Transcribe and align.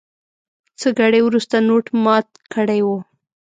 څه 0.79 0.87
ګړی 0.99 1.21
وروسته 1.23 1.55
نوټ 1.69 1.85
مات 2.03 2.27
کړی 2.53 2.79
و. 2.83 2.87